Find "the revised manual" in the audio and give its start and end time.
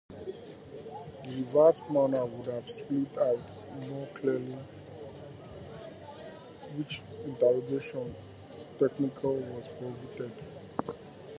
0.09-2.27